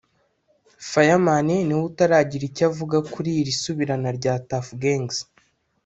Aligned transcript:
Fireman 0.89 1.47
niwe 1.67 1.81
utaragira 1.89 2.43
icyo 2.49 2.63
avuga 2.69 2.97
kuri 3.11 3.29
iri 3.41 3.53
subirana 3.61 4.09
rya 4.17 4.33
Tuff 4.47 4.67
Gangs 4.81 5.17